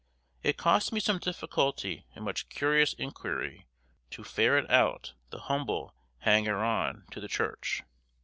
[0.41, 3.67] It cost me some difficulty and much curious inquiry
[4.09, 7.83] to ferret out the humble hanger on to the church.